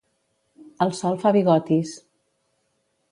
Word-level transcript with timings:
El 0.85 0.93
sol 0.99 1.19
fa 1.25 1.33
bigotis. 1.37 1.93